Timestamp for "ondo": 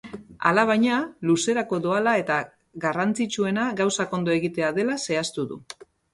4.21-4.35